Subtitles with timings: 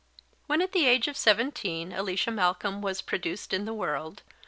[0.47, 4.23] When at the age of seventeen Alicia Malcolm was produced in the world.